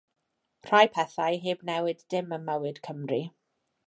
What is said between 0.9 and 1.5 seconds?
pethau